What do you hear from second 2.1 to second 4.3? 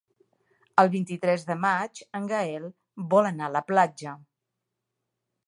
en Gaël vol anar a la platja.